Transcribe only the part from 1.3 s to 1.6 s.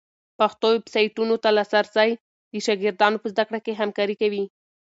ته